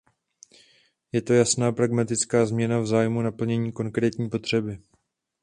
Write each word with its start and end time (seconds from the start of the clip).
Je 1.11 1.21
to 1.21 1.33
jasná, 1.33 1.71
pragmatická 1.71 2.45
změna 2.45 2.79
v 2.79 2.85
zájmu 2.85 3.21
naplnění 3.21 3.71
konkrétní 3.71 4.29
potřeby. 4.29 4.77